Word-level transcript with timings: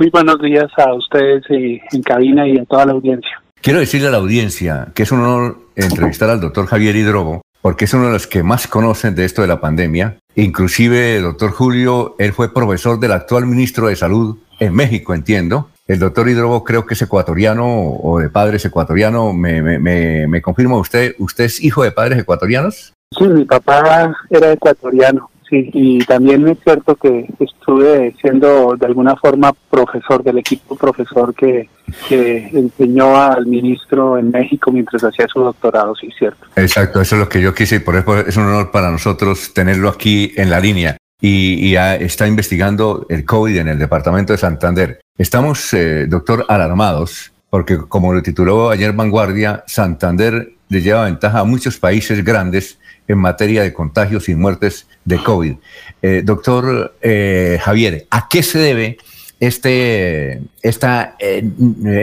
Muy 0.00 0.08
buenos 0.08 0.40
días 0.40 0.70
a 0.78 0.94
ustedes 0.94 1.44
en 1.50 2.02
cabina 2.02 2.48
y 2.48 2.56
a 2.56 2.64
toda 2.64 2.86
la 2.86 2.92
audiencia. 2.92 3.42
Quiero 3.60 3.80
decirle 3.80 4.08
a 4.08 4.10
la 4.10 4.16
audiencia 4.16 4.88
que 4.94 5.02
es 5.02 5.12
un 5.12 5.20
honor 5.20 5.58
entrevistar 5.76 6.30
al 6.30 6.40
doctor 6.40 6.64
Javier 6.64 6.96
Hidrobo, 6.96 7.42
porque 7.60 7.84
es 7.84 7.92
uno 7.92 8.06
de 8.06 8.12
los 8.12 8.26
que 8.26 8.42
más 8.42 8.66
conocen 8.66 9.14
de 9.14 9.26
esto 9.26 9.42
de 9.42 9.48
la 9.48 9.60
pandemia. 9.60 10.16
Inclusive, 10.36 11.20
doctor 11.20 11.50
Julio, 11.50 12.16
él 12.18 12.32
fue 12.32 12.54
profesor 12.54 12.98
del 12.98 13.12
actual 13.12 13.44
ministro 13.44 13.88
de 13.88 13.96
Salud 13.96 14.38
en 14.58 14.74
México, 14.74 15.12
entiendo. 15.12 15.68
El 15.86 15.98
doctor 15.98 16.30
Hidrobo 16.30 16.64
creo 16.64 16.86
que 16.86 16.94
es 16.94 17.02
ecuatoriano 17.02 17.66
o 17.66 18.20
de 18.20 18.30
padres 18.30 18.64
ecuatoriano. 18.64 19.34
¿Me, 19.34 19.60
me, 19.60 20.26
me 20.26 20.40
confirma 20.40 20.78
usted? 20.78 21.14
¿Usted 21.18 21.44
es 21.44 21.62
hijo 21.62 21.82
de 21.82 21.92
padres 21.92 22.18
ecuatorianos? 22.18 22.94
Sí, 23.18 23.24
mi 23.24 23.44
papá 23.44 24.16
era 24.30 24.52
ecuatoriano. 24.52 25.28
Sí, 25.50 25.68
y 25.72 25.98
también 26.04 26.46
es 26.46 26.58
cierto 26.62 26.94
que 26.94 27.26
estuve 27.40 28.14
siendo 28.20 28.76
de 28.78 28.86
alguna 28.86 29.16
forma 29.16 29.52
profesor 29.68 30.22
del 30.22 30.38
equipo 30.38 30.76
profesor 30.76 31.34
que, 31.34 31.68
enseñó 32.08 33.20
al 33.20 33.46
ministro 33.46 34.16
en 34.16 34.30
México 34.30 34.70
mientras 34.70 35.02
hacía 35.02 35.26
su 35.26 35.40
doctorado, 35.40 35.92
sí, 35.96 36.08
cierto. 36.16 36.46
Exacto, 36.54 37.00
eso 37.00 37.16
es 37.16 37.20
lo 37.20 37.28
que 37.28 37.40
yo 37.40 37.52
quise 37.52 37.76
y 37.76 37.78
por 37.80 37.96
eso 37.96 38.20
es 38.20 38.36
un 38.36 38.44
honor 38.44 38.70
para 38.70 38.92
nosotros 38.92 39.52
tenerlo 39.52 39.88
aquí 39.88 40.32
en 40.36 40.50
la 40.50 40.60
línea. 40.60 40.96
Y, 41.20 41.74
está 41.74 42.28
investigando 42.28 43.06
el 43.10 43.24
COVID 43.24 43.58
en 43.58 43.68
el 43.68 43.78
departamento 43.78 44.32
de 44.32 44.38
Santander. 44.38 45.00
Estamos, 45.18 45.74
eh, 45.74 46.06
doctor, 46.06 46.46
alarmados 46.48 47.32
porque 47.50 47.76
como 47.76 48.14
lo 48.14 48.22
tituló 48.22 48.70
ayer 48.70 48.92
Vanguardia, 48.92 49.64
Santander 49.66 50.52
le 50.70 50.80
lleva 50.80 51.04
ventaja 51.04 51.40
a 51.40 51.44
muchos 51.44 51.76
países 51.76 52.24
grandes 52.24 52.78
en 53.06 53.18
materia 53.18 53.62
de 53.62 53.74
contagios 53.74 54.28
y 54.28 54.34
muertes 54.34 54.88
de 55.04 55.18
COVID. 55.18 55.54
Eh, 56.00 56.22
doctor 56.24 56.94
eh, 57.02 57.58
Javier, 57.60 58.06
¿a 58.10 58.28
qué 58.28 58.42
se 58.42 58.58
debe 58.58 58.96
este, 59.40 60.40
esta, 60.62 61.16
eh, 61.18 61.42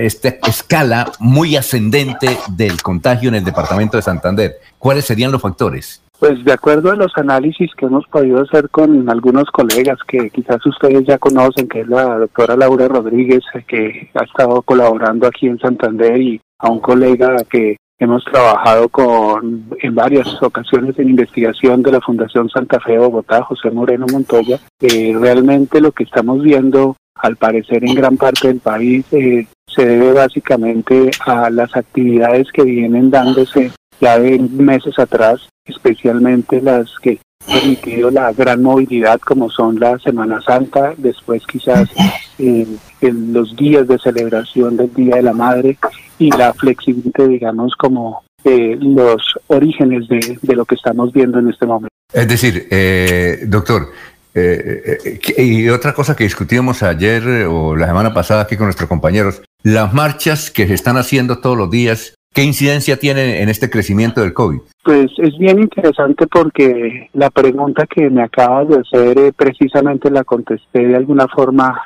esta 0.04 0.30
escala 0.48 1.12
muy 1.20 1.56
ascendente 1.56 2.38
del 2.50 2.82
contagio 2.82 3.30
en 3.30 3.36
el 3.36 3.46
departamento 3.46 3.96
de 3.98 4.04
Santander? 4.04 4.56
¿Cuáles 4.78 5.06
serían 5.06 5.32
los 5.32 5.42
factores? 5.42 6.04
Pues 6.20 6.44
de 6.44 6.52
acuerdo 6.52 6.92
a 6.92 6.96
los 6.96 7.16
análisis 7.16 7.70
que 7.78 7.86
hemos 7.86 8.06
podido 8.08 8.42
hacer 8.42 8.70
con 8.70 9.08
algunos 9.08 9.46
colegas 9.52 10.00
que 10.08 10.32
quizás 10.32 10.66
ustedes 10.66 11.06
ya 11.06 11.20
conocen, 11.20 11.68
que 11.70 11.82
es 11.82 11.88
la 11.88 12.18
doctora 12.18 12.58
Laura 12.58 12.88
Rodríguez, 12.88 13.44
que 13.68 14.10
ha 14.16 14.24
estado 14.24 14.62
colaborando 14.64 15.28
aquí 15.28 15.46
en 15.46 15.60
Santander, 15.60 16.20
y 16.20 16.42
a 16.58 16.72
un 16.72 16.80
colega 16.80 17.36
que 17.50 17.78
Hemos 18.00 18.24
trabajado 18.26 18.90
con 18.90 19.66
en 19.82 19.96
varias 19.96 20.42
ocasiones 20.44 21.00
en 21.00 21.10
investigación 21.10 21.82
de 21.82 21.94
la 21.94 22.02
Fundación 22.02 22.48
Santa 22.48 22.80
Fe 22.80 22.92
de 22.92 23.00
Bogotá, 23.00 23.42
José 23.42 23.72
Moreno 23.72 24.06
Montoya. 24.12 24.60
Eh, 24.80 25.16
realmente 25.20 25.82
lo 25.82 25.92
que 25.92 26.04
estamos 26.04 26.44
viendo, 26.44 26.96
al 27.16 27.38
parecer 27.38 27.84
en 27.84 27.96
gran 27.96 28.16
parte 28.16 28.50
del 28.50 28.60
país, 28.60 29.04
eh, 29.12 29.48
se 29.68 29.86
debe 29.86 30.14
básicamente 30.14 31.10
a 31.26 31.50
las 31.50 31.76
actividades 31.76 32.52
que 32.52 32.64
vienen 32.64 33.10
dándose 33.10 33.72
ya 34.00 34.20
de 34.20 34.38
meses 34.38 35.00
atrás, 35.00 35.50
especialmente 35.66 36.62
las 36.62 37.00
que 37.00 37.20
permitido 37.48 38.12
la 38.12 38.32
gran 38.34 38.62
movilidad 38.62 39.20
como 39.20 39.50
son 39.50 39.80
la 39.80 39.98
Semana 40.00 40.42
Santa, 40.42 40.94
después 40.98 41.44
quizás 41.48 41.90
en 42.38 43.34
los 43.34 43.56
días 43.56 43.88
de 43.88 43.98
celebración 43.98 44.78
del 44.78 44.94
Día 44.94 45.16
de 45.16 45.24
la 45.24 45.34
Madre 45.34 45.78
y 46.20 46.32
la 46.32 46.54
flexibilidad, 46.54 47.28
digamos, 47.28 47.74
como 47.76 48.24
eh, 48.44 48.78
los 48.80 49.22
orígenes 49.48 50.08
de, 50.08 50.38
de, 50.42 50.56
lo 50.56 50.66
que 50.66 50.76
estamos 50.76 51.12
viendo 51.12 51.40
en 51.40 51.50
este 51.50 51.66
momento. 51.66 51.94
Es 52.14 52.28
decir, 52.28 52.68
eh, 52.70 53.44
doctor, 53.48 53.92
eh, 54.34 55.20
y 55.38 55.68
otra 55.70 55.94
cosa 55.94 56.16
que 56.16 56.24
discutíamos 56.24 56.84
ayer 56.84 57.46
o 57.48 57.76
la 57.76 57.88
semana 57.88 58.14
pasada 58.14 58.44
aquí 58.44 58.56
con 58.56 58.68
nuestros 58.68 58.88
compañeros, 58.88 59.42
las 59.64 59.94
marchas 59.94 60.52
que 60.52 60.68
se 60.68 60.76
están 60.76 60.98
haciendo 60.98 61.40
todos 61.40 61.58
los 61.58 61.70
días, 61.70 62.14
¿qué 62.38 62.44
incidencia 62.44 63.00
tienen 63.00 63.32
en 63.32 63.50
este 63.50 63.68
crecimiento 63.68 64.22
del 64.22 64.32
COVID? 64.32 64.60
Pues 64.84 65.08
es 65.18 65.36
bien 65.40 65.58
interesante 65.58 66.28
porque 66.28 67.10
la 67.14 67.32
pregunta 67.32 67.88
que 67.88 68.12
me 68.12 68.22
acabas 68.22 68.68
de 68.70 68.76
hacer 68.76 69.34
precisamente 69.34 70.12
la 70.12 70.24
contesté 70.24 70.86
de 70.86 70.96
alguna 70.96 71.28
forma 71.28 71.82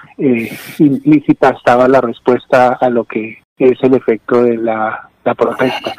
implícita, 0.78 1.52
estaba 1.52 1.88
la 1.88 2.02
respuesta 2.02 2.74
a 2.74 2.90
lo 2.90 3.06
que 3.06 3.38
es 3.58 3.82
el 3.82 3.94
efecto 3.94 4.44
de 4.44 4.58
la, 4.58 5.08
protesta. 5.38 5.94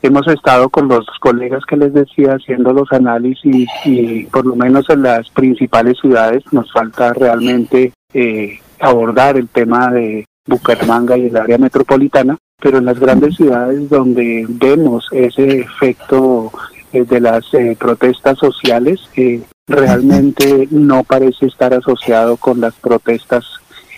Hemos 0.00 0.26
estado 0.28 0.70
con 0.70 0.88
los 0.88 1.04
colegas 1.20 1.62
que 1.68 1.76
les 1.76 1.92
decía 1.92 2.36
haciendo 2.36 2.72
los 2.72 2.90
análisis 2.92 3.68
y 3.84 4.24
por 4.24 4.46
lo 4.46 4.56
menos 4.56 4.88
en 4.88 5.02
las 5.02 5.28
principales 5.28 5.98
ciudades 6.00 6.42
nos 6.52 6.72
falta 6.72 7.12
realmente 7.12 7.92
eh, 8.14 8.60
abordar 8.80 9.36
el 9.36 9.48
tema 9.48 9.90
de 9.90 10.24
Bucaramanga 10.46 11.18
y 11.18 11.26
el 11.26 11.36
área 11.36 11.58
metropolitana, 11.58 12.38
pero 12.60 12.78
en 12.78 12.84
las 12.84 12.98
grandes 12.98 13.36
ciudades 13.36 13.88
donde 13.88 14.46
vemos 14.48 15.06
ese 15.12 15.60
efecto 15.60 16.52
eh, 16.92 17.04
de 17.04 17.20
las 17.20 17.52
eh, 17.54 17.76
protestas 17.78 18.38
sociales, 18.38 19.00
realmente 19.66 20.66
no 20.70 21.04
parece 21.04 21.46
estar 21.46 21.72
asociado 21.72 22.36
con 22.36 22.60
las 22.60 22.74
protestas 22.74 23.44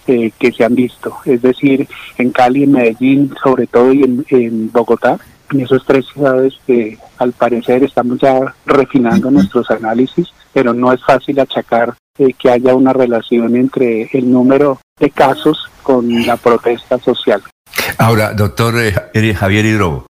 eh, 0.07 0.33
que 0.39 0.53
se 0.53 0.65
han 0.65 0.75
visto, 0.75 1.17
es 1.25 1.41
decir, 1.43 1.89
en 2.19 2.31
Cali, 2.31 2.65
en 2.65 2.73
Medellín, 2.73 3.35
sobre 3.43 3.67
todo 3.67 3.93
y 3.93 4.03
en, 4.03 4.71
Bogotá, 4.73 5.19
en 5.51 5.61
esas 5.61 5.85
tres 5.85 6.07
ciudades 6.13 6.55
al 7.19 7.33
parecer 7.33 7.85
estamos 7.85 8.19
ya 8.19 8.55
refinando 8.67 9.31
nuestros 9.31 9.71
análisis, 9.71 10.29
pero 10.53 10.75
no 10.75 10.93
es 10.93 11.03
fácil 11.05 11.39
achacar 11.41 11.95
eh, 12.19 12.35
que 12.35 12.51
haya 12.51 12.75
una 12.75 12.93
relación 12.93 13.57
entre 13.57 14.09
el 14.13 14.31
número 14.31 14.79
de 14.99 15.09
casos 15.11 15.71
con 15.83 16.27
la 16.27 16.37
protesta 16.37 16.99
social. 16.99 17.43
Ahora, 17.99 18.33
doctor 18.35 18.75
eh, 18.79 19.35
Javier 19.35 19.65
Hidrobo, 19.67 20.07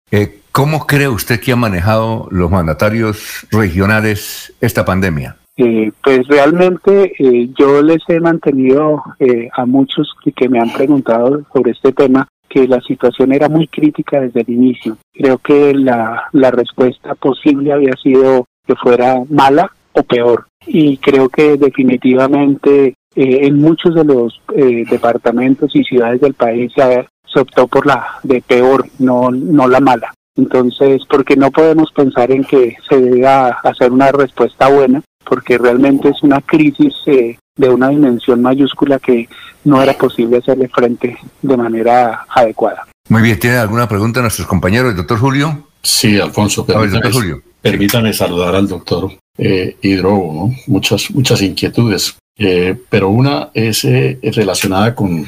¿cómo 0.52 0.86
cree 0.86 1.08
usted 1.08 1.40
que 1.40 1.52
han 1.52 1.60
manejado 1.60 2.28
los 2.30 2.50
mandatarios 2.50 3.46
regionales 3.50 4.52
esta 4.60 4.84
pandemia? 4.84 5.36
Eh, 5.60 5.90
pues 6.04 6.26
realmente 6.28 7.12
eh, 7.18 7.48
yo 7.58 7.82
les 7.82 7.98
he 8.06 8.20
mantenido 8.20 9.02
eh, 9.18 9.48
a 9.52 9.66
muchos 9.66 10.14
que 10.36 10.48
me 10.48 10.60
han 10.60 10.72
preguntado 10.72 11.42
sobre 11.52 11.72
este 11.72 11.92
tema 11.92 12.28
que 12.48 12.68
la 12.68 12.80
situación 12.80 13.32
era 13.32 13.48
muy 13.48 13.66
crítica 13.66 14.20
desde 14.20 14.42
el 14.42 14.50
inicio. 14.50 14.96
Creo 15.12 15.38
que 15.38 15.74
la, 15.74 16.28
la 16.30 16.52
respuesta 16.52 17.16
posible 17.16 17.72
había 17.72 17.94
sido 18.00 18.46
que 18.64 18.76
fuera 18.76 19.16
mala 19.28 19.72
o 19.92 20.04
peor. 20.04 20.46
Y 20.64 20.96
creo 20.98 21.28
que 21.28 21.56
definitivamente 21.56 22.94
en 23.16 23.58
muchos 23.58 23.96
de 23.96 24.04
los 24.04 24.40
departamentos 24.54 25.74
y 25.74 25.82
ciudades 25.82 26.20
del 26.20 26.34
país 26.34 26.72
se, 26.74 27.08
se 27.32 27.40
optó 27.40 27.66
por 27.66 27.86
la 27.86 28.18
de 28.22 28.40
peor, 28.42 28.88
no, 28.98 29.30
no 29.30 29.68
la 29.68 29.80
mala. 29.80 30.12
Entonces, 30.36 31.02
porque 31.08 31.36
no 31.36 31.50
podemos 31.50 31.90
pensar 31.92 32.30
en 32.30 32.44
que 32.44 32.76
se 32.88 33.00
deba 33.00 33.48
hacer 33.64 33.90
una 33.90 34.12
respuesta 34.12 34.68
buena, 34.68 35.02
porque 35.24 35.58
realmente 35.58 36.08
es 36.08 36.22
una 36.22 36.40
crisis 36.40 36.94
eh, 37.06 37.36
de 37.56 37.68
una 37.68 37.88
dimensión 37.88 38.40
mayúscula 38.40 38.98
que 38.98 39.28
no 39.64 39.82
era 39.82 39.92
posible 39.94 40.38
hacerle 40.38 40.68
frente 40.68 41.18
de 41.42 41.56
manera 41.56 42.24
adecuada. 42.28 42.86
Muy 43.08 43.22
bien, 43.22 43.38
¿tiene 43.38 43.56
alguna 43.56 43.88
pregunta 43.88 44.20
a 44.20 44.22
nuestros 44.22 44.46
compañeros, 44.46 44.92
el 44.92 44.96
doctor 44.96 45.18
Julio? 45.18 45.68
Sí, 45.82 46.18
Alfonso, 46.18 46.64
permítame, 46.64 47.12
Julio. 47.12 47.42
permítame 47.60 48.12
saludar 48.12 48.54
al 48.54 48.68
doctor 48.68 49.10
eh, 49.36 49.76
Hidrobo, 49.80 50.52
muchas, 50.66 51.10
muchas 51.10 51.42
inquietudes, 51.42 52.16
eh, 52.36 52.76
pero 52.88 53.08
una 53.08 53.50
es 53.54 53.84
eh, 53.84 54.18
relacionada 54.22 54.94
con, 54.94 55.26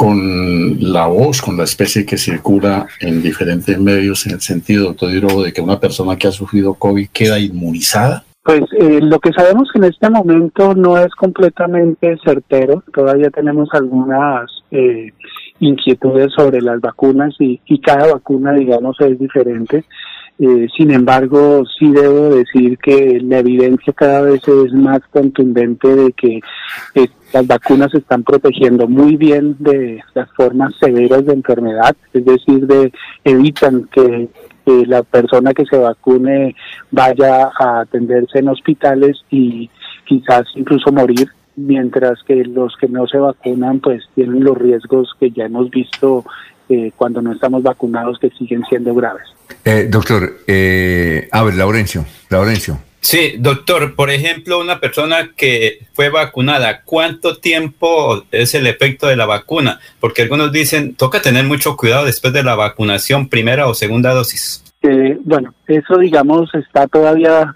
con 0.00 0.78
la 0.80 1.08
voz, 1.08 1.42
con 1.42 1.58
la 1.58 1.64
especie 1.64 2.06
que 2.06 2.16
circula 2.16 2.86
en 3.02 3.22
diferentes 3.22 3.78
medios, 3.78 4.24
en 4.24 4.32
el 4.32 4.40
sentido, 4.40 4.86
doctor 4.86 5.10
Hidrobo, 5.10 5.42
de 5.42 5.52
que 5.52 5.60
una 5.60 5.78
persona 5.78 6.16
que 6.16 6.26
ha 6.26 6.32
sufrido 6.32 6.72
COVID 6.72 7.10
queda 7.12 7.38
inmunizada 7.38 8.24
pues 8.42 8.62
eh, 8.72 9.00
lo 9.02 9.18
que 9.18 9.30
sabemos 9.34 9.68
en 9.74 9.84
este 9.84 10.08
momento 10.08 10.74
no 10.74 10.96
es 10.96 11.14
completamente 11.14 12.16
certero. 12.24 12.82
Todavía 12.94 13.28
tenemos 13.28 13.68
algunas 13.72 14.50
eh, 14.70 15.12
inquietudes 15.58 16.32
sobre 16.32 16.62
las 16.62 16.80
vacunas 16.80 17.34
y, 17.38 17.60
cada 17.80 18.14
vacuna, 18.14 18.54
digamos, 18.54 18.96
es 19.00 19.18
diferente. 19.18 19.84
Eh, 20.38 20.66
sin 20.74 20.90
embargo, 20.90 21.64
sí 21.78 21.92
debo 21.92 22.30
decir 22.30 22.78
que 22.78 23.20
la 23.22 23.40
evidencia 23.40 23.92
cada 23.92 24.22
vez 24.22 24.40
es 24.48 24.72
más 24.72 25.00
contundente 25.10 25.94
de 25.94 26.12
que 26.12 26.40
las 27.32 27.46
vacunas 27.46 27.94
están 27.94 28.22
protegiendo 28.22 28.88
muy 28.88 29.16
bien 29.16 29.56
de 29.58 30.00
las 30.14 30.30
formas 30.32 30.74
severas 30.80 31.24
de 31.26 31.34
enfermedad, 31.34 31.96
es 32.12 32.24
decir, 32.24 32.66
de 32.66 32.92
evitan 33.24 33.88
que 33.92 34.28
la 34.86 35.02
persona 35.02 35.52
que 35.52 35.64
se 35.66 35.76
vacune 35.76 36.54
vaya 36.90 37.50
a 37.58 37.80
atenderse 37.80 38.38
en 38.38 38.48
hospitales 38.48 39.18
y 39.30 39.70
quizás 40.04 40.44
incluso 40.54 40.92
morir, 40.92 41.28
mientras 41.56 42.22
que 42.24 42.44
los 42.44 42.76
que 42.76 42.88
no 42.88 43.06
se 43.06 43.18
vacunan 43.18 43.80
pues 43.80 44.04
tienen 44.14 44.44
los 44.44 44.56
riesgos 44.56 45.12
que 45.18 45.30
ya 45.30 45.46
hemos 45.46 45.70
visto 45.70 46.24
eh, 46.68 46.92
cuando 46.96 47.20
no 47.20 47.32
estamos 47.32 47.62
vacunados 47.62 48.18
que 48.18 48.30
siguen 48.30 48.62
siendo 48.68 48.94
graves. 48.94 49.26
Eh, 49.64 49.88
doctor, 49.90 50.38
eh, 50.46 51.28
a 51.32 51.42
ver, 51.42 51.54
Laurencio, 51.54 52.04
Laurencio, 52.28 52.78
Sí, 53.00 53.34
doctor, 53.38 53.94
por 53.94 54.10
ejemplo, 54.10 54.58
una 54.58 54.78
persona 54.78 55.30
que 55.34 55.80
fue 55.94 56.10
vacunada, 56.10 56.82
¿cuánto 56.82 57.38
tiempo 57.38 58.24
es 58.30 58.54
el 58.54 58.66
efecto 58.66 59.06
de 59.06 59.16
la 59.16 59.24
vacuna? 59.24 59.80
Porque 60.00 60.22
algunos 60.22 60.52
dicen, 60.52 60.94
toca 60.94 61.22
tener 61.22 61.44
mucho 61.44 61.76
cuidado 61.76 62.04
después 62.04 62.34
de 62.34 62.42
la 62.42 62.56
vacunación, 62.56 63.28
primera 63.28 63.68
o 63.68 63.74
segunda 63.74 64.12
dosis. 64.12 64.62
Eh, 64.82 65.18
bueno, 65.24 65.52
eso 65.66 65.98
digamos 65.98 66.54
está 66.54 66.86
todavía 66.86 67.54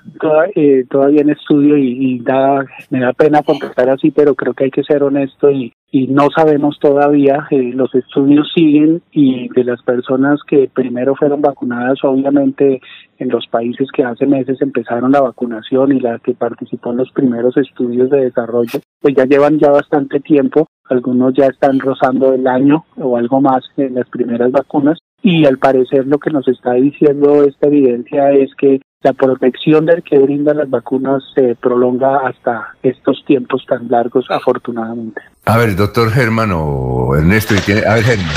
eh, 0.54 0.84
todavía 0.90 1.22
en 1.22 1.30
estudio 1.30 1.78
y, 1.78 2.18
da, 2.18 2.66
me 2.90 3.00
da 3.00 3.14
pena 3.14 3.42
contestar 3.42 3.88
así, 3.88 4.10
pero 4.10 4.34
creo 4.34 4.52
que 4.52 4.64
hay 4.64 4.70
que 4.70 4.82
ser 4.82 5.02
honesto 5.02 5.50
y, 5.50 5.72
y 5.90 6.08
no 6.08 6.28
sabemos 6.36 6.78
todavía, 6.78 7.46
eh, 7.50 7.72
los 7.74 7.94
estudios 7.94 8.52
siguen 8.54 9.00
y 9.10 9.48
de 9.48 9.64
las 9.64 9.80
personas 9.82 10.40
que 10.46 10.68
primero 10.74 11.14
fueron 11.14 11.40
vacunadas, 11.40 11.98
obviamente 12.04 12.82
en 13.18 13.28
los 13.30 13.46
países 13.46 13.88
que 13.90 14.04
hace 14.04 14.26
meses 14.26 14.60
empezaron 14.60 15.12
la 15.12 15.22
vacunación 15.22 15.92
y 15.92 16.00
la 16.00 16.18
que 16.18 16.34
participó 16.34 16.90
en 16.90 16.98
los 16.98 17.10
primeros 17.12 17.56
estudios 17.56 18.10
de 18.10 18.24
desarrollo, 18.24 18.80
pues 19.00 19.14
ya 19.14 19.24
llevan 19.24 19.58
ya 19.58 19.70
bastante 19.70 20.20
tiempo, 20.20 20.66
algunos 20.90 21.32
ya 21.32 21.46
están 21.46 21.80
rozando 21.80 22.34
el 22.34 22.46
año 22.46 22.84
o 22.98 23.16
algo 23.16 23.40
más 23.40 23.64
en 23.78 23.94
las 23.94 24.08
primeras 24.10 24.52
vacunas 24.52 24.98
y 25.24 25.46
al 25.46 25.58
parecer 25.58 26.06
lo 26.06 26.18
que 26.18 26.30
nos 26.30 26.46
está 26.46 26.74
diciendo 26.74 27.44
esta 27.44 27.66
evidencia 27.66 28.30
es 28.32 28.54
que 28.54 28.82
la 29.02 29.14
protección 29.14 29.86
del 29.86 30.02
que 30.02 30.18
brindan 30.18 30.58
las 30.58 30.68
vacunas 30.68 31.22
se 31.34 31.54
prolonga 31.54 32.26
hasta 32.26 32.74
estos 32.82 33.24
tiempos 33.26 33.64
tan 33.66 33.88
largos, 33.88 34.26
afortunadamente. 34.28 35.22
A 35.46 35.56
ver, 35.56 35.76
doctor 35.76 36.10
Germán 36.10 36.50
o 36.52 37.16
Ernesto, 37.16 37.54
a 37.54 37.94
ver, 37.94 38.04
Germán. 38.04 38.34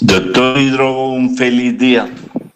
Doctor 0.00 0.58
Hidrogo, 0.58 1.12
un 1.12 1.34
feliz 1.34 1.78
día. 1.78 2.08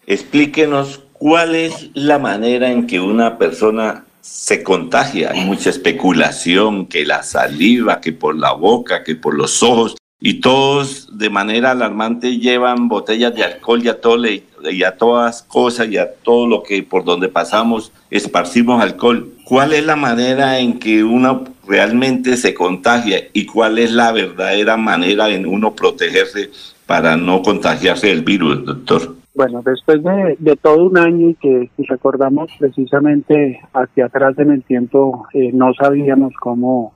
Explíquenos 0.05 1.03
cuál 1.13 1.55
es 1.55 1.89
la 1.95 2.19
manera 2.19 2.71
en 2.71 2.85
que 2.85 2.99
una 2.99 3.39
persona 3.39 4.03
se 4.21 4.61
contagia. 4.63 5.31
Hay 5.31 5.45
mucha 5.45 5.71
especulación, 5.71 6.85
que 6.85 7.05
la 7.05 7.23
saliva, 7.23 8.01
que 8.01 8.13
por 8.13 8.37
la 8.37 8.53
boca, 8.53 9.03
que 9.03 9.15
por 9.15 9.35
los 9.35 9.63
ojos, 9.63 9.95
y 10.25 10.35
todos 10.35 11.09
de 11.17 11.29
manera 11.29 11.71
alarmante 11.71 12.37
llevan 12.37 12.87
botellas 12.87 13.35
de 13.35 13.43
alcohol 13.43 13.83
y 13.83 13.89
a, 13.89 13.99
todo, 13.99 14.25
y 14.25 14.83
a 14.83 14.95
todas 14.95 15.43
cosas 15.43 15.89
y 15.89 15.97
a 15.97 16.13
todo 16.13 16.47
lo 16.47 16.63
que 16.63 16.81
por 16.81 17.03
donde 17.03 17.27
pasamos 17.27 17.91
esparcimos 18.09 18.81
alcohol. 18.81 19.33
¿Cuál 19.43 19.73
es 19.73 19.85
la 19.85 19.97
manera 19.97 20.59
en 20.59 20.79
que 20.79 21.03
uno 21.03 21.43
realmente 21.67 22.37
se 22.37 22.53
contagia 22.53 23.19
y 23.33 23.45
cuál 23.45 23.77
es 23.77 23.91
la 23.91 24.13
verdadera 24.13 24.77
manera 24.77 25.27
en 25.27 25.45
uno 25.45 25.75
protegerse 25.75 26.51
para 26.85 27.17
no 27.17 27.41
contagiarse 27.41 28.07
del 28.07 28.21
virus, 28.21 28.63
doctor? 28.63 29.15
Bueno, 29.35 29.61
después 29.61 30.01
de, 30.03 30.55
todo 30.55 30.85
un 30.85 30.97
año 30.97 31.31
y 31.31 31.35
que 31.35 31.69
recordamos 31.79 32.49
precisamente 32.57 33.59
hacia 33.73 34.05
atrás 34.05 34.39
en 34.39 34.51
el 34.51 34.63
tiempo, 34.63 35.27
eh, 35.33 35.51
no 35.51 35.73
sabíamos 35.73 36.33
cómo 36.39 36.93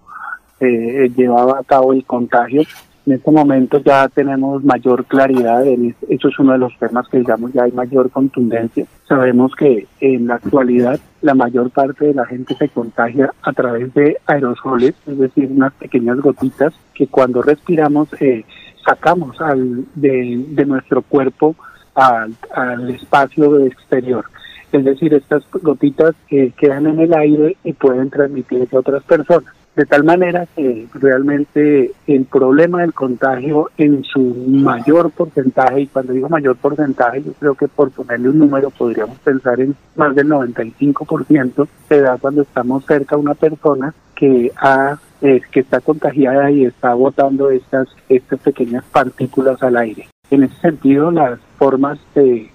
eh, 0.61 1.11
llevaba 1.15 1.59
a 1.59 1.63
cabo 1.63 1.93
el 1.93 2.05
contagio, 2.05 2.63
en 3.07 3.13
este 3.13 3.31
momento 3.31 3.79
ya 3.79 4.09
tenemos 4.09 4.65
mayor 4.65 5.05
claridad, 5.05 5.65
eso 5.65 6.27
es 6.27 6.39
uno 6.39 6.51
de 6.51 6.57
los 6.57 6.77
temas 6.77 7.07
que 7.07 7.19
digamos 7.19 7.53
ya 7.53 7.63
hay 7.63 7.71
mayor 7.71 8.11
contundencia. 8.11 8.85
Sabemos 9.07 9.55
que 9.55 9.87
en 10.01 10.27
la 10.27 10.35
actualidad 10.35 10.99
la 11.21 11.33
mayor 11.33 11.69
parte 11.71 12.07
de 12.07 12.13
la 12.13 12.25
gente 12.25 12.53
se 12.55 12.67
contagia 12.67 13.31
a 13.41 13.53
través 13.53 13.93
de 13.93 14.17
aerosoles, 14.25 14.93
es 15.07 15.17
decir, 15.17 15.49
unas 15.49 15.71
pequeñas 15.75 16.17
gotitas 16.17 16.73
que 16.93 17.07
cuando 17.07 17.41
respiramos 17.41 18.09
eh, 18.19 18.43
sacamos 18.85 19.39
al, 19.39 19.85
de, 19.95 20.65
nuestro 20.65 21.01
cuerpo 21.01 21.55
al, 21.95 22.35
al 22.53 22.89
espacio 22.89 23.65
exterior. 23.65 24.25
Es 24.73 24.83
decir, 24.83 25.13
estas 25.13 25.49
gotitas 25.49 26.13
eh, 26.29 26.51
quedan 26.57 26.87
en 26.87 26.99
el 26.99 27.13
aire 27.13 27.55
y 27.63 27.71
pueden 27.71 28.09
transmitirse 28.09 28.75
a 28.75 28.79
otras 28.79 29.03
personas. 29.03 29.53
De 29.77 29.85
tal 29.85 30.03
manera 30.03 30.47
que 30.55 30.87
realmente 30.95 31.91
el 32.07 32.25
problema 32.25 32.81
del 32.81 32.95
contagio 32.95 33.69
en 33.77 34.03
su 34.03 34.19
mayor 34.47 35.11
porcentaje, 35.11 35.81
y 35.81 35.85
cuando 35.85 36.13
digo 36.13 36.27
mayor 36.29 36.55
porcentaje, 36.55 37.21
yo 37.21 37.33
creo 37.33 37.53
que 37.53 37.67
por 37.67 37.91
ponerle 37.91 38.29
un 38.29 38.39
número 38.39 38.71
podríamos 38.71 39.19
pensar 39.19 39.59
en 39.59 39.75
más 39.95 40.15
del 40.15 40.29
95%, 40.29 41.67
se 41.87 42.01
da 42.01 42.17
cuando 42.17 42.41
estamos 42.41 42.85
cerca 42.85 43.15
a 43.15 43.19
una 43.19 43.35
persona 43.35 43.93
que 44.15 44.51
ha 44.57 44.97
eh, 45.21 45.41
que 45.51 45.59
está 45.59 45.79
contagiada 45.79 46.49
y 46.49 46.65
está 46.65 46.95
botando 46.95 47.51
estas, 47.51 47.87
estas 48.09 48.39
pequeñas 48.39 48.83
partículas 48.91 49.61
al 49.61 49.77
aire. 49.77 50.07
En 50.31 50.43
ese 50.43 50.55
sentido, 50.57 51.11
las 51.11 51.39
formas 51.57 51.99
de, 52.15 52.51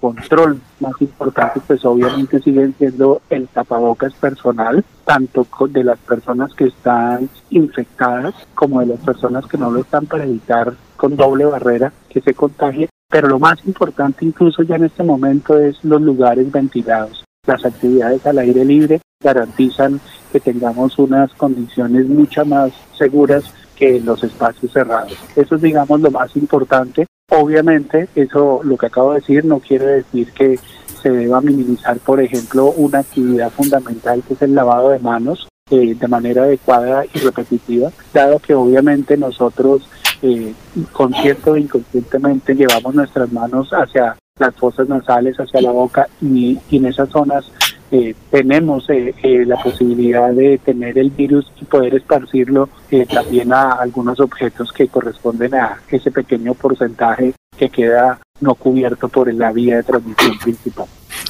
control 0.00 0.60
más 0.80 0.92
importantes, 1.00 1.62
pues 1.66 1.84
obviamente 1.84 2.38
siguen 2.40 2.74
siendo 2.76 3.22
el 3.30 3.48
tapabocas 3.48 4.12
personal, 4.14 4.84
tanto 5.04 5.46
de 5.70 5.82
las 5.82 5.98
personas 5.98 6.52
que 6.52 6.64
están 6.66 7.30
infectadas 7.48 8.34
como 8.54 8.80
de 8.80 8.86
las 8.86 9.00
personas 9.00 9.46
que 9.46 9.56
no 9.56 9.70
lo 9.70 9.80
están 9.80 10.04
para 10.04 10.24
evitar 10.24 10.74
con 10.96 11.16
doble 11.16 11.46
barrera 11.46 11.92
que 12.10 12.20
se 12.20 12.34
contagie. 12.34 12.90
Pero 13.08 13.28
lo 13.28 13.38
más 13.38 13.64
importante 13.66 14.26
incluso 14.26 14.62
ya 14.62 14.76
en 14.76 14.84
este 14.84 15.02
momento 15.02 15.58
es 15.58 15.82
los 15.82 16.02
lugares 16.02 16.50
ventilados. 16.52 17.24
Las 17.46 17.64
actividades 17.64 18.26
al 18.26 18.38
aire 18.38 18.64
libre 18.64 19.00
garantizan 19.22 20.00
que 20.30 20.40
tengamos 20.40 20.98
unas 20.98 21.32
condiciones 21.34 22.06
mucho 22.06 22.44
más 22.44 22.72
seguras 22.98 23.44
que 23.74 24.00
los 24.00 24.22
espacios 24.22 24.72
cerrados. 24.72 25.16
Eso 25.34 25.54
es, 25.54 25.62
digamos, 25.62 26.00
lo 26.00 26.10
más 26.10 26.34
importante. 26.36 27.06
Obviamente, 27.36 28.08
eso, 28.14 28.60
lo 28.62 28.76
que 28.76 28.86
acabo 28.86 29.12
de 29.12 29.20
decir, 29.20 29.44
no 29.44 29.58
quiere 29.58 29.86
decir 29.86 30.32
que 30.32 30.58
se 31.02 31.10
deba 31.10 31.40
minimizar, 31.40 31.98
por 31.98 32.20
ejemplo, 32.20 32.70
una 32.70 33.00
actividad 33.00 33.50
fundamental 33.50 34.22
que 34.26 34.34
es 34.34 34.42
el 34.42 34.54
lavado 34.54 34.90
de 34.90 35.00
manos 35.00 35.48
eh, 35.70 35.94
de 35.94 36.08
manera 36.08 36.44
adecuada 36.44 37.04
y 37.12 37.18
repetitiva, 37.18 37.90
dado 38.12 38.38
que 38.38 38.54
obviamente 38.54 39.16
nosotros, 39.16 39.88
eh, 40.22 40.54
consciente 40.92 41.50
o 41.50 41.56
inconscientemente, 41.56 42.54
llevamos 42.54 42.94
nuestras 42.94 43.32
manos 43.32 43.70
hacia 43.70 44.16
las 44.38 44.54
fosas 44.54 44.88
nasales, 44.88 45.36
hacia 45.36 45.60
la 45.60 45.70
boca 45.72 46.08
y 46.20 46.58
en 46.70 46.86
esas 46.86 47.08
zonas 47.08 47.50
eh, 47.96 48.12
tenemos 48.28 48.90
eh, 48.90 49.14
eh, 49.22 49.46
la 49.46 49.54
posibilidad 49.62 50.32
de 50.32 50.58
tener 50.58 50.98
el 50.98 51.10
virus 51.10 51.46
y 51.60 51.64
poder 51.64 51.94
esparcirlo 51.94 52.68
también 53.08 53.52
a 53.52 53.70
algunos 53.74 54.18
objetos 54.18 54.72
que 54.72 54.88
corresponden 54.88 55.54
a 55.54 55.80
ese 55.88 56.10
pequeño 56.10 56.54
porcentaje 56.54 57.34
que 57.56 57.68
queda 57.68 58.18
no 58.40 58.56
cubierto 58.56 59.08
por 59.08 59.32
la 59.32 59.52
vía 59.52 59.76
de 59.76 59.84
transmisión 59.84 60.36
principal. 60.40 60.86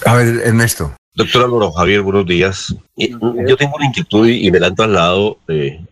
A 0.06 0.14
ver, 0.14 0.40
Ernesto. 0.42 0.92
Doctor 1.14 1.44
Álvaro 1.44 1.70
Javier, 1.70 2.00
buenos 2.00 2.24
días. 2.24 2.74
Yo 2.96 3.56
tengo 3.58 3.76
una 3.76 3.86
inquietud 3.86 4.26
y 4.26 4.50
me 4.50 4.58
la 4.58 4.68
han 4.68 4.74
trasladado 4.74 5.36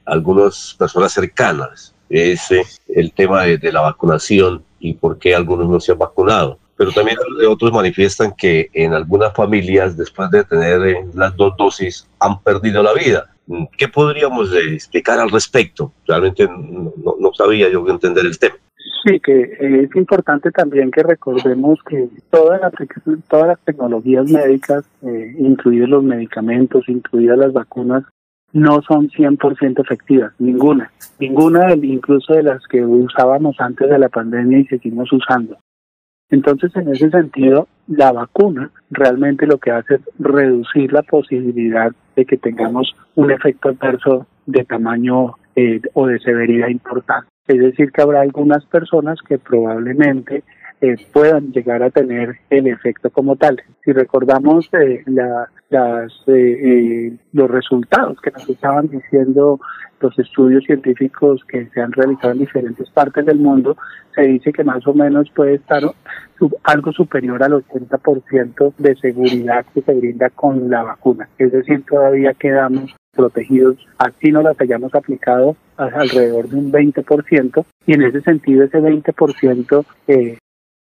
algunas 0.06 0.74
personas 0.78 1.12
cercanas. 1.12 1.94
Es 2.08 2.48
el 2.88 3.12
tema 3.12 3.42
de, 3.42 3.58
de 3.58 3.72
la 3.72 3.82
vacunación 3.82 4.64
y 4.80 4.94
por 4.94 5.18
qué 5.18 5.34
algunos 5.34 5.68
no 5.68 5.80
se 5.80 5.92
han 5.92 5.98
vacunado 5.98 6.58
pero 6.82 6.90
también 6.90 7.16
otros 7.48 7.72
manifiestan 7.72 8.32
que 8.36 8.68
en 8.72 8.92
algunas 8.92 9.32
familias, 9.34 9.96
después 9.96 10.28
de 10.32 10.42
tener 10.42 10.82
eh, 10.84 11.04
las 11.14 11.36
dos 11.36 11.54
dosis, 11.56 12.08
han 12.18 12.42
perdido 12.42 12.82
la 12.82 12.92
vida. 12.92 13.26
¿Qué 13.78 13.86
podríamos 13.86 14.52
eh, 14.52 14.74
explicar 14.74 15.20
al 15.20 15.30
respecto? 15.30 15.92
Realmente 16.08 16.48
no, 16.48 17.32
sabía 17.34 17.70
yo 17.70 17.88
entender 17.88 18.26
el 18.26 18.36
tema. 18.36 18.56
Sí, 19.04 19.20
que 19.20 19.42
eh, 19.42 19.84
es 19.84 19.94
importante 19.94 20.50
también 20.50 20.90
que 20.90 21.04
recordemos 21.04 21.78
que 21.88 22.08
todas 22.30 22.60
las, 22.60 22.72
todas 23.28 23.46
las 23.46 23.60
tecnologías 23.60 24.28
médicas, 24.28 24.84
incluidos 25.38 25.88
los 25.88 26.02
medicamentos, 26.02 26.88
incluidas 26.88 27.38
las 27.38 27.52
vacunas, 27.52 28.02
no 28.52 28.82
son 28.82 29.08
100% 29.08 29.80
efectivas, 29.80 30.32
ninguna, 30.40 30.90
ninguna 31.20 31.74
incluso 31.74 32.34
de 32.34 32.42
las 32.42 32.66
que 32.66 32.84
usábamos 32.84 33.54
antes 33.60 33.88
de 33.88 33.98
la 34.00 34.08
pandemia 34.08 34.58
y 34.58 34.66
seguimos 34.66 35.12
usando. 35.12 35.58
Entonces, 36.32 36.74
en 36.74 36.88
ese 36.88 37.10
sentido, 37.10 37.68
la 37.86 38.10
vacuna 38.10 38.70
realmente 38.90 39.46
lo 39.46 39.58
que 39.58 39.70
hace 39.70 39.96
es 39.96 40.00
reducir 40.18 40.90
la 40.90 41.02
posibilidad 41.02 41.92
de 42.16 42.24
que 42.24 42.38
tengamos 42.38 42.96
un 43.14 43.30
efecto 43.30 43.68
adverso 43.68 44.26
de 44.46 44.64
tamaño 44.64 45.34
eh, 45.54 45.82
o 45.92 46.06
de 46.06 46.18
severidad 46.20 46.68
importante. 46.68 47.28
Es 47.46 47.58
decir, 47.58 47.92
que 47.92 48.00
habrá 48.00 48.22
algunas 48.22 48.64
personas 48.64 49.18
que 49.28 49.38
probablemente 49.38 50.42
eh, 50.80 50.96
puedan 51.12 51.52
llegar 51.52 51.82
a 51.82 51.90
tener 51.90 52.38
el 52.48 52.66
efecto 52.66 53.10
como 53.10 53.36
tal. 53.36 53.62
Si 53.84 53.92
recordamos 53.92 54.70
eh, 54.72 55.02
la, 55.06 55.50
las, 55.72 56.12
los 57.32 57.50
resultados 57.50 58.20
que 58.20 58.30
nos 58.30 58.48
estaban 58.48 58.88
diciendo 58.88 59.58
los 60.02 60.18
estudios 60.18 60.64
científicos 60.64 61.42
que 61.48 61.68
se 61.72 61.80
han 61.80 61.92
realizado 61.92 62.32
en 62.32 62.40
diferentes 62.40 62.90
partes 62.90 63.24
del 63.24 63.38
mundo, 63.38 63.76
se 64.14 64.22
dice 64.22 64.52
que 64.52 64.64
más 64.64 64.86
o 64.86 64.92
menos 64.92 65.30
puede 65.30 65.54
estar 65.54 65.82
algo 66.64 66.92
superior 66.92 67.42
al 67.42 67.52
80% 67.52 68.74
de 68.76 68.96
seguridad 68.96 69.64
que 69.72 69.80
se 69.80 69.94
brinda 69.94 70.28
con 70.30 70.68
la 70.68 70.82
vacuna. 70.82 71.28
Es 71.38 71.52
decir, 71.52 71.84
todavía 71.88 72.34
quedamos 72.34 72.94
protegidos, 73.12 73.76
así 73.98 74.32
no 74.32 74.42
las 74.42 74.60
hayamos 74.60 74.94
aplicado 74.94 75.56
alrededor 75.76 76.48
de 76.48 76.56
un 76.56 76.72
20%, 76.72 77.64
y 77.86 77.94
en 77.94 78.02
ese 78.02 78.22
sentido 78.22 78.64
ese 78.64 78.80
20% 78.80 79.84
eh, 80.08 80.38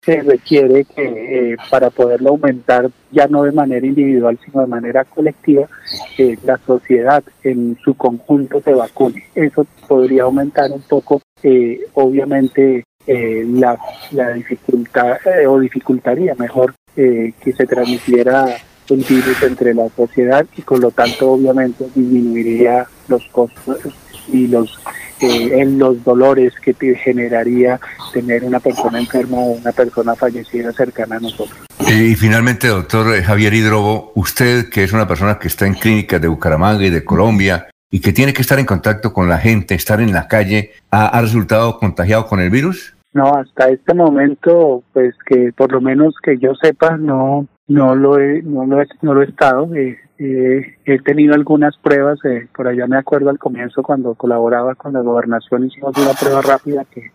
se 0.03 0.23
requiere 0.23 0.85
que 0.85 1.53
eh, 1.53 1.57
para 1.71 1.91
poderlo 1.91 2.31
aumentar 2.31 2.91
ya 3.11 3.27
no 3.27 3.43
de 3.43 3.53
manera 3.53 3.85
individual 3.85 4.39
sino 4.45 4.61
de 4.61 4.67
manera 4.69 5.05
colectiva 5.05 5.69
eh, 6.17 6.37
la 6.45 6.59
sociedad 6.59 7.25
en 7.43 7.77
su 7.83 7.95
conjunto 7.95 8.61
se 8.61 8.73
vacune. 8.73 9.25
Eso 9.35 9.67
podría 9.89 10.25
aumentar 10.25 10.71
un 10.71 10.83
poco 10.83 11.21
eh, 11.43 11.81
obviamente 11.95 12.85
la, 13.09 13.79
la 14.11 14.31
dificultad 14.33 15.19
o 15.47 15.61
dificultaría 15.61 16.35
mejor 16.35 16.75
que 16.97 17.53
se 17.57 17.65
transmitiera 17.65 18.47
el 18.91 18.97
virus 19.05 19.43
entre 19.45 19.75
la 19.75 19.89
sociedad 19.91 20.45
y 20.57 20.63
con 20.63 20.81
lo 20.81 20.91
tanto 20.91 21.31
obviamente 21.31 21.85
disminuiría 21.95 22.85
los 23.07 23.25
costos 23.29 23.79
y 24.33 24.49
los 24.49 24.77
eh, 25.21 25.61
en 25.61 25.79
los 25.79 26.03
dolores 26.05 26.53
que 26.63 26.75
te 26.75 26.95
generaría 26.97 27.81
tener 28.13 28.45
una 28.45 28.61
persona 28.61 28.99
enferma 28.99 29.39
o 29.39 29.53
una 29.53 29.73
persona 29.73 30.15
fallecida 30.15 30.73
cercana 30.73 31.17
a 31.17 31.21
nosotros. 31.21 31.67
Y 31.89 32.15
finalmente, 32.17 32.69
doctor 32.69 33.23
Javier 33.23 33.55
Hidrobo, 33.55 34.13
usted 34.15 34.69
que 34.69 34.85
es 34.85 34.93
una 34.93 35.07
persona 35.07 35.39
que 35.39 35.49
está 35.49 35.67
en 35.67 35.75
clínicas 35.75 36.21
de 36.21 36.29
Bucaramanga 36.29 36.85
y 36.85 36.91
de 36.91 37.05
Colombia 37.05 37.69
y 37.91 38.01
que 38.01 38.13
tiene 38.13 38.33
que 38.33 38.43
estar 38.43 38.59
en 38.59 38.67
contacto 38.67 39.13
con 39.13 39.29
la 39.29 39.39
gente, 39.39 39.75
estar 39.75 40.01
en 40.01 40.13
la 40.13 40.29
calle, 40.29 40.73
¿ha, 40.91 41.21
resultado 41.21 41.79
contagiado 41.79 42.27
con 42.27 42.41
el 42.41 42.51
virus? 42.51 42.95
No, 43.13 43.35
hasta 43.35 43.71
este 43.71 43.95
momento, 43.95 44.83
pues 44.93 45.15
que 45.25 45.53
por 45.57 45.73
lo 45.73 45.81
menos 45.81 46.15
que 46.23 46.37
yo 46.39 46.55
sepa, 46.55 46.97
no, 46.97 47.47
no 47.69 47.95
lo 47.95 48.19
he, 48.19 48.43
no 48.43 48.67
lo 48.67 48.83
he, 48.83 48.87
no 49.01 49.15
lo 49.15 49.23
he 49.23 49.27
estado. 49.27 49.75
Eh, 49.75 49.97
eh, 50.19 50.77
he 50.85 50.99
tenido 51.01 51.35
algunas 51.35 51.77
pruebas, 51.77 52.19
eh, 52.25 52.47
por 52.55 52.69
allá 52.69 52.87
me 52.87 52.97
acuerdo 52.97 53.29
al 53.29 53.39
comienzo 53.39 53.83
cuando 53.83 54.15
colaboraba 54.15 54.75
con 54.75 54.95
la 54.95 55.01
gobernación 55.01 55.67
hicimos 55.67 55.97
una 55.99 56.13
prueba 56.13 56.41
rápida 56.41 56.85
que, 56.85 57.11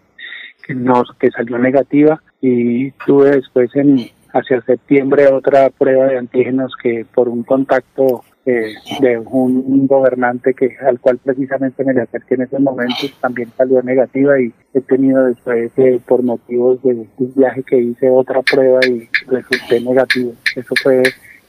nos, 0.76 1.12
que 1.20 1.32
salió 1.32 1.58
negativa 1.58 2.22
y 2.42 2.92
tuve 3.06 3.32
después 3.32 3.76
en 3.76 4.10
hacia 4.34 4.62
septiembre 4.62 5.28
otra 5.28 5.70
prueba 5.72 6.06
de 6.06 6.18
antígenos 6.18 6.74
que 6.82 7.06
por 7.14 7.28
un 7.28 7.44
contacto 7.44 8.24
eh, 8.46 8.76
de 9.02 9.18
un 9.18 9.88
gobernante 9.88 10.54
que 10.54 10.78
al 10.88 11.00
cual 11.00 11.18
precisamente 11.18 11.84
me 11.84 11.94
le 11.94 12.02
acerqué 12.02 12.36
en 12.36 12.44
ese 12.44 12.60
momento 12.60 13.08
también 13.20 13.50
salió 13.58 13.82
negativa 13.82 14.40
y 14.40 14.54
he 14.74 14.82
tenido 14.82 15.26
después 15.26 15.72
por 16.06 16.24
motivos 16.24 16.82
de 16.84 17.08
un 17.18 17.34
viaje 17.36 17.64
que 17.64 17.78
hice 17.78 18.10
otra 18.10 18.42
prueba 18.42 18.80
y 18.88 19.10
resulté 19.28 19.82
negativo. 19.82 20.34
Eso 20.56 20.74
fue 20.82 21.04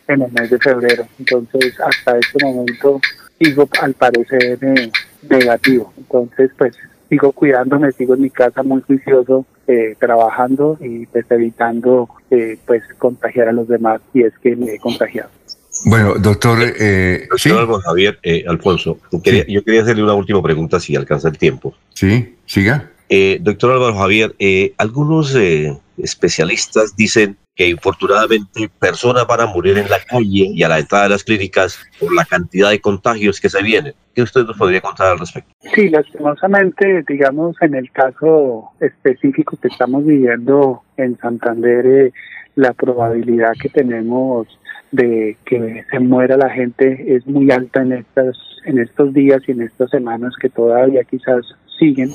en 0.09 0.23
el 0.23 0.33
mes 0.33 0.51
de 0.51 0.59
febrero. 0.59 1.07
Entonces, 1.19 1.75
hasta 1.81 2.19
este 2.19 2.45
momento 2.45 3.01
sigo 3.41 3.69
al 3.81 3.95
parecer 3.95 4.59
eh, 4.63 4.91
negativo. 5.29 5.93
Entonces, 5.97 6.51
pues 6.57 6.75
sigo 7.09 7.33
cuidándome, 7.33 7.93
sigo 7.93 8.15
en 8.15 8.23
mi 8.23 8.31
casa 8.31 8.63
muy 8.63 8.81
juicioso, 8.83 9.45
eh, 9.69 9.95
trabajando 10.01 10.77
y 10.81 11.07
pues 11.07 11.25
evitando 11.31 12.09
eh, 12.31 12.59
pues 12.67 12.83
contagiar 12.99 13.49
a 13.49 13.53
los 13.53 13.69
demás 13.69 14.01
si 14.13 14.23
es 14.23 14.33
que 14.43 14.57
me 14.57 14.75
he 14.75 14.79
contagiado. 14.79 15.31
Bueno, 15.85 16.15
doctor, 16.15 16.59
eh, 16.61 17.29
doctor 17.31 17.83
Javier, 17.83 18.19
Alfonso, 18.49 18.99
yo 19.13 19.63
quería 19.63 19.83
hacerle 19.83 20.03
una 20.03 20.15
última 20.15 20.43
pregunta 20.43 20.81
si 20.81 20.97
alcanza 20.97 21.29
el 21.29 21.39
tiempo. 21.39 21.75
Sí, 21.95 22.35
siga. 22.45 22.91
doctor 23.41 23.73
Álvaro 23.73 23.95
Javier, 23.95 24.35
algunos 24.79 25.37
especialistas 25.97 26.97
dicen 26.97 27.37
que 27.55 27.69
infortunadamente 27.69 28.71
personas 28.79 29.27
van 29.27 29.41
a 29.41 29.47
morir 29.47 29.77
en 29.77 29.89
la 29.91 29.99
calle 30.01 30.51
y 30.55 30.63
a 30.63 30.69
la 30.69 30.79
entrada 30.79 31.05
de 31.05 31.11
las 31.11 31.25
clínicas 31.25 31.79
por 32.01 32.15
la 32.15 32.25
cantidad 32.25 32.71
de 32.71 32.81
contagios 32.81 33.41
que 33.41 33.51
se 33.51 33.63
vienen. 33.63 33.95
¿Qué 34.15 34.23
usted 34.23 34.45
nos 34.45 34.57
podría 34.57 34.81
contar 34.81 35.13
al 35.13 35.19
respecto? 35.19 35.51
Sí, 35.75 35.89
lastimosamente, 35.91 37.05
digamos, 37.07 37.57
en 37.61 37.75
el 37.75 37.91
caso 37.91 38.71
específico 38.81 39.57
que 39.61 39.69
estamos 39.69 40.05
viviendo 40.05 40.83
en 40.97 41.19
Santander, 41.19 41.87
eh, 41.87 42.13
la 42.55 42.73
probabilidad 42.73 43.53
que 43.61 43.69
tenemos 43.69 44.47
de 44.91 45.37
que 45.47 45.85
se 45.91 45.99
muera 46.01 46.37
la 46.37 46.51
gente 46.51 47.17
es 47.17 47.27
muy 47.27 47.51
alta 47.51 47.81
en 47.83 47.93
estas 47.93 48.37
en 48.65 48.79
estos 48.79 49.13
días 49.13 49.43
y 49.47 49.53
en 49.53 49.63
estas 49.63 49.91
semanas 49.91 50.35
que 50.41 50.49
todavía 50.49 51.03
quizás 51.05 51.45
siguen 51.79 52.11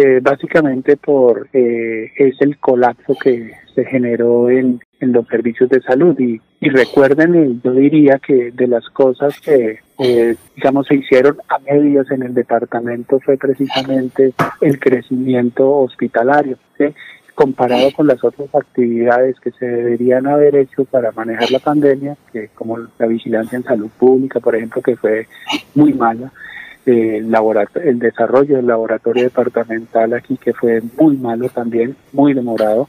eh, 0.00 0.20
básicamente 0.22 0.96
por 0.96 1.48
eh, 1.52 2.10
es 2.16 2.40
el 2.40 2.58
colapso 2.58 3.14
que 3.22 3.52
se 3.74 3.84
generó 3.84 4.48
en, 4.48 4.80
en 4.98 5.12
los 5.12 5.26
servicios 5.26 5.68
de 5.68 5.82
salud. 5.82 6.18
Y, 6.18 6.40
y 6.60 6.68
recuerden 6.70 7.34
eh, 7.34 7.60
yo 7.62 7.72
diría 7.72 8.18
que 8.18 8.50
de 8.50 8.66
las 8.66 8.88
cosas 8.88 9.38
que 9.40 9.80
digamos 10.56 10.86
se 10.86 10.94
hicieron 10.94 11.36
a 11.50 11.58
medios 11.58 12.10
en 12.10 12.22
el 12.22 12.32
departamento 12.32 13.20
fue 13.20 13.36
precisamente 13.36 14.32
el 14.62 14.80
crecimiento 14.80 15.70
hospitalario 15.70 16.56
comparado 17.34 17.90
con 17.92 18.06
las 18.06 18.24
otras 18.24 18.48
actividades 18.54 19.38
que 19.40 19.50
se 19.50 19.66
deberían 19.66 20.26
haber 20.26 20.56
hecho 20.56 20.86
para 20.86 21.12
manejar 21.12 21.50
la 21.50 21.58
pandemia 21.58 22.16
que 22.32 22.48
como 22.54 22.78
la 22.78 23.06
vigilancia 23.06 23.56
en 23.56 23.64
salud 23.64 23.90
pública 23.98 24.40
por 24.40 24.56
ejemplo 24.56 24.80
que 24.80 24.96
fue 24.96 25.26
muy 25.74 25.92
mala 25.92 26.32
el, 26.86 27.34
el 27.84 27.98
desarrollo 27.98 28.56
del 28.56 28.66
laboratorio 28.66 29.24
departamental 29.24 30.12
aquí, 30.14 30.36
que 30.36 30.52
fue 30.52 30.80
muy 30.98 31.16
malo 31.16 31.48
también, 31.48 31.96
muy 32.12 32.34
demorado. 32.34 32.88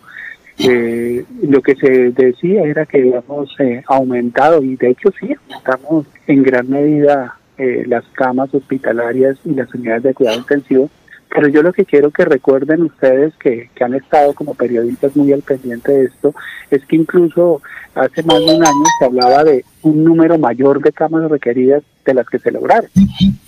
Eh, 0.59 1.25
lo 1.43 1.61
que 1.61 1.75
se 1.75 2.11
decía 2.11 2.63
era 2.63 2.85
que 2.85 2.99
habíamos 2.99 3.55
eh, 3.59 3.83
aumentado, 3.87 4.61
y 4.61 4.75
de 4.75 4.89
hecho 4.89 5.09
sí, 5.19 5.33
estamos 5.49 6.05
en 6.27 6.43
gran 6.43 6.69
medida 6.69 7.37
eh, 7.57 7.83
las 7.87 8.03
camas 8.13 8.53
hospitalarias 8.53 9.37
y 9.45 9.55
las 9.55 9.73
unidades 9.73 10.03
de 10.03 10.13
cuidado 10.13 10.37
intensivo, 10.37 10.89
pero 11.33 11.47
yo 11.47 11.63
lo 11.63 11.71
que 11.71 11.85
quiero 11.85 12.11
que 12.11 12.25
recuerden 12.25 12.83
ustedes 12.83 13.33
que, 13.37 13.69
que 13.73 13.83
han 13.83 13.95
estado 13.95 14.33
como 14.33 14.53
periodistas 14.53 15.15
muy 15.15 15.31
al 15.31 15.41
pendiente 15.41 15.91
de 15.91 16.03
esto, 16.05 16.35
es 16.69 16.85
que 16.85 16.97
incluso 16.97 17.61
hace 17.95 18.21
más 18.23 18.39
de 18.39 18.55
un 18.55 18.65
año 18.65 18.83
se 18.99 19.05
hablaba 19.05 19.43
de 19.43 19.63
un 19.81 20.03
número 20.03 20.37
mayor 20.37 20.81
de 20.81 20.91
camas 20.91 21.29
requeridas 21.29 21.83
de 22.05 22.13
las 22.13 22.27
que 22.27 22.39
se 22.39 22.51
lograron. 22.51 22.89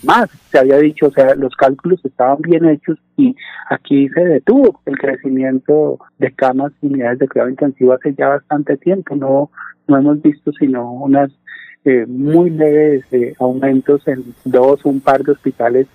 Más, 0.02 0.28
se 0.50 0.58
había 0.58 0.78
dicho, 0.78 1.06
o 1.06 1.10
sea, 1.10 1.34
los 1.34 1.54
cálculos 1.56 2.04
estaban 2.04 2.38
bien 2.42 2.64
hechos 2.66 2.98
y 3.16 3.34
aquí 3.70 4.08
se 4.10 4.24
detuvo 4.24 4.80
el 4.86 4.98
crecimiento 4.98 5.98
de 6.18 6.32
camas 6.32 6.72
y 6.82 6.86
unidades 6.86 7.18
de 7.18 7.28
cuidado 7.28 7.50
intensivo 7.50 7.92
hace 7.92 8.14
ya 8.14 8.28
bastante 8.28 8.76
tiempo. 8.76 9.16
No, 9.16 9.50
no 9.88 9.98
hemos 9.98 10.22
visto 10.22 10.52
sino 10.52 10.92
unas 10.92 11.30
eh, 11.84 12.06
muy 12.06 12.50
leves 12.50 13.04
eh, 13.12 13.34
aumentos 13.38 14.06
en 14.08 14.24
dos 14.44 14.80
o 14.84 14.88
un 14.88 15.00
par 15.00 15.22
de 15.22 15.32
hospitales 15.32 15.86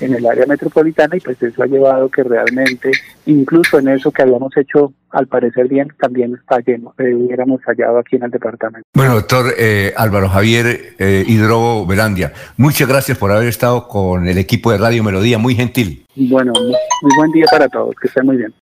en 0.00 0.14
el 0.14 0.26
área 0.26 0.46
metropolitana 0.46 1.16
y 1.16 1.20
pues 1.20 1.42
eso 1.42 1.62
ha 1.62 1.66
llevado 1.66 2.08
que 2.08 2.22
realmente, 2.22 2.92
incluso 3.26 3.78
en 3.78 3.88
eso 3.88 4.10
que 4.10 4.22
habíamos 4.22 4.56
hecho 4.56 4.92
al 5.10 5.26
parecer 5.26 5.68
bien, 5.68 5.92
también 6.00 6.40
fallemos, 6.46 6.94
eh, 6.98 7.14
hubiéramos 7.14 7.62
fallado 7.62 7.98
aquí 7.98 8.16
en 8.16 8.24
el 8.24 8.30
departamento. 8.30 8.86
Bueno, 8.94 9.14
doctor 9.14 9.54
eh, 9.56 9.92
Álvaro 9.96 10.28
Javier 10.28 10.94
eh, 10.98 11.24
Hidrobo 11.26 11.86
Velandia, 11.86 12.32
muchas 12.56 12.88
gracias 12.88 13.18
por 13.18 13.30
haber 13.30 13.48
estado 13.48 13.86
con 13.86 14.26
el 14.26 14.38
equipo 14.38 14.72
de 14.72 14.78
Radio 14.78 15.04
Melodía, 15.04 15.38
muy 15.38 15.54
gentil. 15.54 16.04
Bueno, 16.16 16.52
muy 16.52 17.16
buen 17.16 17.30
día 17.32 17.46
para 17.50 17.68
todos, 17.68 17.94
que 18.00 18.08
estén 18.08 18.26
muy 18.26 18.36
bien. 18.36 18.54